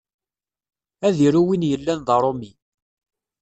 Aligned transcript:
Ad 1.07 1.17
iru 1.27 1.41
win 1.47 1.67
yellan 1.69 1.99
d 2.07 2.09
aṛumi. 2.15 2.51